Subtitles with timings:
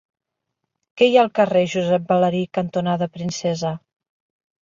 [1.01, 3.75] Què hi ha al carrer Josep Balari cantonada Princesa?